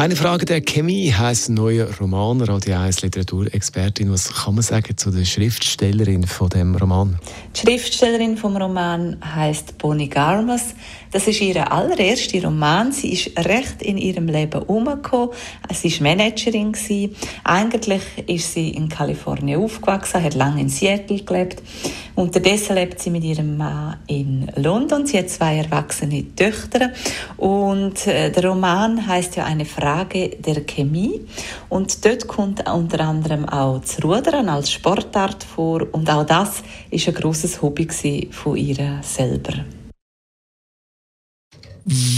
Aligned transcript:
Eine 0.00 0.16
Frage 0.16 0.46
der 0.46 0.62
Chemie 0.62 1.12
heißt 1.12 1.50
neue 1.50 1.86
Roman, 1.98 2.40
Radio 2.40 2.78
1 2.78 3.02
Literaturexpertin. 3.02 4.10
Was 4.10 4.32
kann 4.32 4.54
man 4.54 4.62
sagen 4.62 4.96
zu 4.96 5.10
der 5.10 5.26
Schriftstellerin 5.26 6.26
von 6.26 6.48
dem 6.48 6.74
Roman? 6.74 7.18
Die 7.54 7.60
Schriftstellerin 7.60 8.38
vom 8.38 8.56
Roman 8.56 9.18
heißt 9.22 9.76
Bonnie 9.76 10.08
Garmas. 10.08 10.74
Das 11.12 11.26
ist 11.26 11.42
ihr 11.42 11.70
allererster 11.70 12.42
Roman. 12.42 12.92
Sie 12.92 13.12
ist 13.12 13.36
recht 13.46 13.82
in 13.82 13.98
ihrem 13.98 14.28
Leben 14.28 14.62
umgekommen. 14.62 15.34
Sie 15.70 15.92
war 15.92 16.08
Managerin. 16.08 16.74
Eigentlich 17.44 18.02
ist 18.26 18.54
sie 18.54 18.70
in 18.70 18.88
Kalifornien 18.88 19.60
aufgewachsen, 19.60 20.22
hat 20.22 20.32
lange 20.34 20.62
in 20.62 20.70
Seattle 20.70 21.24
gelebt. 21.24 21.62
Unterdessen 22.14 22.74
lebt 22.74 23.00
sie 23.00 23.10
mit 23.10 23.24
ihrem 23.24 23.58
Mann 23.58 23.96
in 24.06 24.50
London. 24.56 25.04
Sie 25.04 25.18
hat 25.18 25.28
zwei 25.28 25.58
erwachsene 25.58 26.24
Töchter. 26.34 26.90
Und 27.36 28.06
äh, 28.06 28.30
der 28.30 28.44
Roman 28.46 29.06
heißt 29.06 29.36
ja 29.36 29.44
eine 29.44 29.66
Frage 29.66 29.89
der 29.94 30.60
Chemie. 30.66 31.20
Und 31.68 32.04
dort 32.04 32.26
kommt 32.26 32.68
unter 32.68 33.00
anderem 33.00 33.48
auch 33.48 33.80
das 33.80 34.02
Rudern 34.02 34.48
als 34.48 34.70
Sportart 34.70 35.44
vor. 35.44 35.86
Und 35.92 36.08
auch 36.10 36.24
das 36.24 36.62
ist 36.90 37.08
ein 37.08 37.14
großes 37.14 37.62
Hobby 37.62 38.28
von 38.30 38.56
ihr 38.56 39.00
selber. 39.02 39.64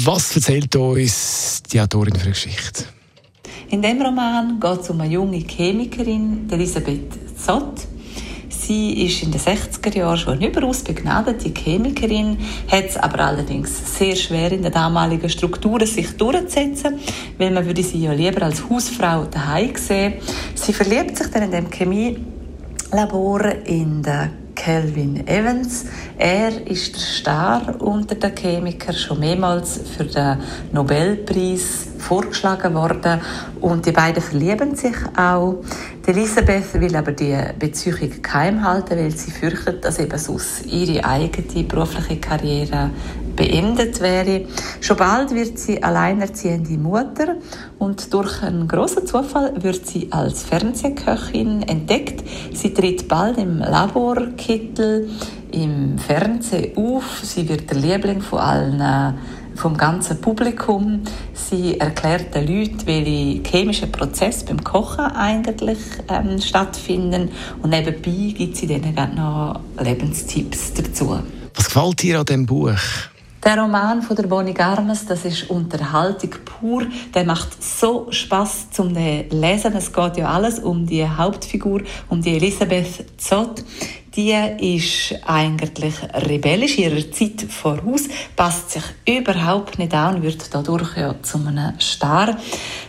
Was 0.05 0.35
erzählt 0.37 0.75
uns 0.77 1.63
die 1.73 1.81
Autorin 1.81 2.15
für 2.15 2.23
eine 2.23 2.31
Geschichte? 2.33 2.85
In 3.71 3.81
dem 3.81 4.03
Roman 4.03 4.61
geht 4.61 4.81
es 4.81 4.91
um 4.91 5.01
eine 5.01 5.13
junge 5.13 5.39
Chemikerin, 5.39 6.49
Elisabeth 6.51 7.39
Zott. 7.39 7.87
Sie 8.67 9.07
ist 9.07 9.25
in 9.25 9.33
den 9.33 9.41
60er 9.41 9.97
Jahren 9.97 10.17
schon 10.17 10.35
eine 10.35 10.47
überaus 10.47 10.85
begnadete 10.85 11.51
Chemikerin, 11.51 12.39
hat 12.71 12.85
es 12.91 12.97
aber 12.97 13.19
allerdings 13.21 13.99
sehr 13.99 14.15
schwer 14.15 14.53
in 14.53 14.63
den 14.63 14.71
damaligen 14.71 15.29
Strukturen 15.29 15.87
sich 15.87 16.17
durchzusetzen, 16.17 17.01
weil 17.39 17.51
man 17.51 17.67
würde 17.67 17.83
sie 17.83 18.05
ja 18.05 18.13
lieber 18.13 18.43
als 18.43 18.69
Hausfrau 18.71 19.25
daheim 19.25 19.75
sehen. 19.75 20.15
Sie 20.55 20.73
verliebt 20.73 21.19
sich 21.19 21.27
dann 21.29 21.43
in 21.43 21.51
dem 21.51 21.71
Chemielabor 21.71 23.47
in 23.65 24.01
der 24.01 24.31
Calvin 24.55 25.27
Evans. 25.27 25.87
Er 26.17 26.65
ist 26.65 26.95
der 26.95 27.01
Star 27.01 27.83
unter 27.83 28.15
den 28.15 28.33
Chemikern, 28.33 28.95
schon 28.95 29.19
mehrmals 29.19 29.81
für 29.97 30.05
den 30.05 30.39
Nobelpreis 30.73 31.92
vorgeschlagen 32.03 32.75
worden 32.75 33.21
und 33.61 33.87
die 33.87 33.93
beiden 33.93 34.23
verlieben 34.23 34.75
sich 34.75 34.97
auch. 35.17 35.57
Die 36.05 36.11
Elisabeth 36.11 36.75
will 36.81 36.97
aber 36.97 37.13
die 37.13 37.37
Beziehung 37.59 38.11
geheim 38.21 38.65
halten, 38.65 38.99
weil 38.99 39.13
sie 39.13 39.31
fürchtet, 39.31 39.85
dass 39.85 39.99
eben 39.99 40.19
sonst 40.19 40.67
ihre 40.67 41.05
eigene 41.05 41.65
berufliche 41.65 42.17
Karriere 42.17 42.91
beendet 43.37 44.01
wäre. 44.01 44.47
Schon 44.81 44.97
bald 44.97 45.35
wird 45.35 45.59
sie 45.59 45.83
alleinerziehende 45.83 46.77
Mutter 46.77 47.37
und 47.79 48.13
durch 48.13 48.43
einen 48.43 48.69
großen 48.69 49.07
Zufall 49.07 49.53
wird 49.63 49.87
sie 49.87 50.09
als 50.11 50.43
Fernsehköchin 50.43 51.63
entdeckt. 51.63 52.25
Sie 52.53 52.75
tritt 52.75 53.09
bald 53.09 53.39
im 53.39 53.59
Laborkittel 53.59 55.09
im 55.53 55.99
Fernsehen 55.99 56.77
auf. 56.77 57.21
Sie 57.23 57.49
wird 57.49 57.71
der 57.71 57.79
Liebling 57.79 58.21
von 58.21 58.39
allen 58.39 59.15
vom 59.55 59.77
ganzen 59.77 60.21
Publikum. 60.21 61.03
Sie 61.33 61.79
erklärt 61.79 62.35
den 62.35 62.47
Leuten, 62.47 62.87
welche 62.87 63.43
chemischen 63.49 63.93
Prozesse 63.93 64.45
beim 64.45 64.63
Kochen 64.63 65.05
eigentlich 65.05 65.79
ähm, 66.09 66.41
stattfinden 66.41 67.31
und 67.63 67.71
nebenbei 67.71 68.35
gibt 68.37 68.57
sie 68.57 68.67
denen 68.67 68.95
noch 69.15 69.61
Lebenstipps 69.81 70.75
dazu. 70.75 71.19
Was 71.55 71.67
gefällt 71.67 72.03
dir 72.03 72.21
an 72.21 72.27
diesem 72.27 72.47
Buch? 72.47 72.77
Der 73.45 73.59
Roman 73.59 74.03
von 74.03 74.15
der 74.15 74.29
Bonnie 74.29 74.55
Garmes, 74.55 75.05
das 75.05 75.25
ist 75.25 75.51
Unterhaltung 75.51 76.31
pur. 76.45 76.87
Der 77.13 77.25
macht 77.25 77.61
so 77.61 78.07
Spaß 78.09 78.71
zum 78.71 78.95
Lesen. 78.95 79.75
Es 79.75 79.93
geht 79.93 80.17
ja 80.17 80.29
alles 80.29 80.61
um 80.61 80.87
die 80.87 81.05
Hauptfigur, 81.05 81.83
um 82.09 82.23
die 82.23 82.37
Elisabeth 82.37 83.05
Zott. 83.21 83.65
Die 84.15 84.33
ist 84.59 85.15
eigentlich 85.27 85.95
rebellisch 86.29 86.77
ihrer 86.77 87.11
Zeit 87.11 87.43
voraus, 87.49 88.03
passt 88.37 88.73
sich 88.73 88.83
überhaupt 89.09 89.79
nicht 89.79 89.95
an, 89.95 90.23
wird 90.23 90.55
dadurch 90.55 90.99
ja 90.99 91.15
zu 91.23 91.39
einem 91.39 91.81
Star. 91.81 92.37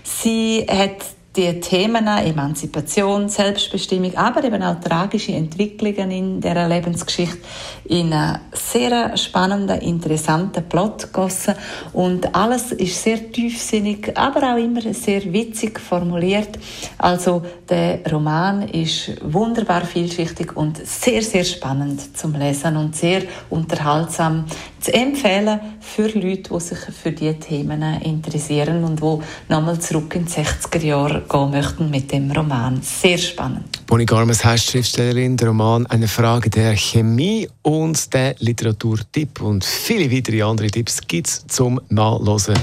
Sie 0.04 0.66
hat 0.70 0.98
die 1.36 1.60
Themen 1.60 2.08
Emanzipation, 2.08 3.28
Selbstbestimmung, 3.28 4.16
aber 4.16 4.44
eben 4.44 4.62
auch 4.62 4.80
tragische 4.80 5.32
Entwicklungen 5.32 6.12
in 6.12 6.42
der 6.42 6.68
Lebensgeschichte 6.68 7.40
in 7.86 8.14
einen 8.14 8.40
sehr 8.52 9.18
spannenden, 9.18 9.82
interessanten 9.82 10.64
Plot 10.70 11.12
gossen 11.12 11.56
und 11.94 12.36
alles 12.36 12.72
ist 12.74 13.02
sehr 13.02 13.32
tiefsinnig, 13.32 14.16
aber 14.16 14.54
auch 14.54 14.58
immer 14.58 14.82
sehr 14.94 15.22
witzig 15.34 15.80
formuliert. 15.80 16.60
Also 17.00 17.42
der 17.68 18.00
Roman 18.12 18.70
ist 18.70 19.12
wunderbar 19.24 19.86
vielschichtig 19.86 20.56
und 20.56 20.86
sehr 20.86 21.24
sehr 21.24 21.44
spannend 21.44 22.16
zum 22.16 22.34
Lesen 22.36 22.78
und 22.78 22.96
sehr 22.96 23.24
unterhaltsam 23.50 24.46
zu 24.80 24.94
empfehlen 24.94 25.60
für 25.80 26.08
Leute, 26.08 26.50
die 26.54 26.60
sich 26.60 26.78
für 26.78 27.12
diese 27.12 27.40
Themen 27.40 27.82
interessieren 28.02 28.84
und 28.84 29.00
die 29.00 29.54
nochmal 29.54 29.80
zurück 29.80 30.14
in 30.16 30.26
die 30.26 30.32
60er 30.32 30.84
Jahre 30.84 31.23
gehen 31.30 31.52
möchten 31.52 31.90
mit 31.90 32.12
dem 32.12 32.32
Roman. 32.32 32.82
Sehr 32.82 33.18
spannend. 33.18 33.86
Bonnie 33.88 34.06
Garmes 34.06 34.44
heißt 34.44 34.72
Schriftstellerin, 34.72 35.38
der 35.38 35.50
Roman 35.50 35.86
«Eine 35.88 36.08
Frage 36.08 36.50
der 36.50 36.76
Chemie» 36.76 37.48
und 37.62 38.14
der 38.14 38.36
Literaturtipp 38.40 39.42
und 39.42 39.64
viele 39.64 40.12
weitere 40.12 40.42
andere 40.42 40.68
Tipps 40.68 41.02
gibt 41.08 41.28
es 41.28 41.46
zum 41.48 41.80
Nachlesen 41.90 42.56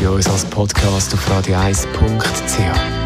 bei 0.00 0.08
uns 0.08 0.28
als 0.28 0.44
Podcast 0.46 1.14
auf 1.14 1.30
radio1.ch. 1.30 3.04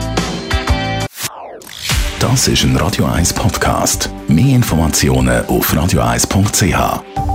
Das 2.19 2.49
ist 2.49 2.65
ein 2.65 2.77
Radio 2.77 3.05
1 3.05 3.33
Podcast. 3.33 4.11
Mehr 4.27 4.57
Informationen 4.57 5.47
auf 5.47 5.73
radio1.ch. 5.73 7.28